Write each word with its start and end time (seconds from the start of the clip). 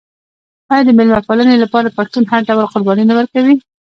آیا 0.71 0.83
د 0.85 0.89
میلمه 0.97 1.21
پالنې 1.27 1.57
لپاره 1.63 1.95
پښتون 1.97 2.23
هر 2.31 2.41
ډول 2.47 2.65
قرباني 2.73 3.03
نه 3.09 3.15
ورکوي؟ 3.19 3.55